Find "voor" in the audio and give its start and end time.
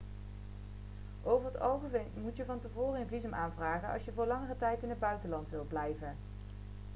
4.11-4.25